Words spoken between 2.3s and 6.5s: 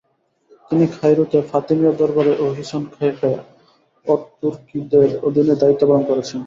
ও হিসন কাইফায় অরতুকিদের অধীনে দায়িত্বপালন করেছেন।